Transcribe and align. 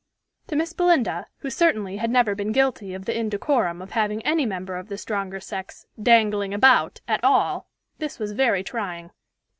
To 0.47 0.55
Miss 0.55 0.73
Belinda, 0.73 1.27
who 1.41 1.51
certainly 1.51 1.97
had 1.97 2.09
never 2.09 2.33
been 2.33 2.51
guilty 2.51 2.95
of 2.95 3.05
the 3.05 3.15
indecorum 3.15 3.83
of 3.83 3.91
having 3.91 4.19
any 4.25 4.47
member 4.47 4.75
of 4.77 4.87
the 4.89 4.97
stronger 4.97 5.39
sex 5.39 5.85
"dangling 6.01 6.55
about" 6.55 7.01
at 7.07 7.23
all, 7.23 7.69
this 7.99 8.17
was 8.17 8.31
very 8.31 8.63
trying. 8.63 9.11